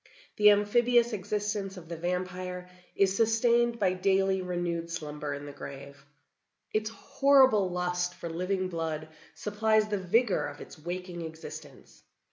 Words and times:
The 0.37 0.49
amphibious 0.49 1.13
existence 1.13 1.77
of 1.77 1.87
the 1.87 1.95
vampire 1.95 2.67
is 2.95 3.15
sustained 3.15 3.77
by 3.77 3.93
daily 3.93 4.41
renewed 4.41 4.89
slumber 4.89 5.31
in 5.35 5.45
the 5.45 5.51
grave. 5.51 6.03
Its 6.73 6.89
horrible 6.89 7.69
lust 7.69 8.15
for 8.15 8.27
living 8.27 8.67
blood 8.67 9.09
supplies 9.35 9.89
the 9.89 9.99
vigor 9.99 10.47
of 10.47 10.59
its 10.59 10.79
waking 10.79 11.21
existence. 11.21 12.01